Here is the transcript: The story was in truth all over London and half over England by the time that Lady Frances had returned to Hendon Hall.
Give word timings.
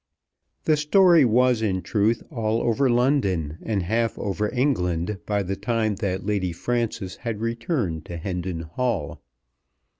The 0.63 0.77
story 0.77 1.25
was 1.25 1.61
in 1.61 1.83
truth 1.83 2.23
all 2.31 2.59
over 2.63 2.89
London 2.89 3.59
and 3.61 3.83
half 3.83 4.17
over 4.17 4.51
England 4.51 5.19
by 5.27 5.43
the 5.43 5.55
time 5.55 5.97
that 5.97 6.25
Lady 6.25 6.51
Frances 6.51 7.17
had 7.17 7.39
returned 7.39 8.05
to 8.05 8.17
Hendon 8.17 8.61
Hall. 8.61 9.21